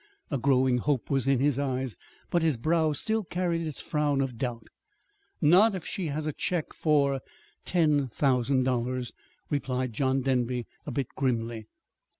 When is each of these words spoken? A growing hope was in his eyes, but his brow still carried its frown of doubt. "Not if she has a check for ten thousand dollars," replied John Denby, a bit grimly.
A 0.31 0.39
growing 0.39 0.79
hope 0.79 1.11
was 1.11 1.27
in 1.27 1.37
his 1.37 1.59
eyes, 1.59 1.95
but 2.31 2.41
his 2.41 2.57
brow 2.57 2.91
still 2.91 3.23
carried 3.23 3.67
its 3.67 3.81
frown 3.83 4.19
of 4.19 4.35
doubt. 4.35 4.65
"Not 5.41 5.75
if 5.75 5.85
she 5.85 6.07
has 6.07 6.25
a 6.25 6.33
check 6.33 6.73
for 6.73 7.21
ten 7.65 8.07
thousand 8.07 8.63
dollars," 8.63 9.13
replied 9.51 9.93
John 9.93 10.21
Denby, 10.21 10.65
a 10.87 10.91
bit 10.91 11.09
grimly. 11.15 11.67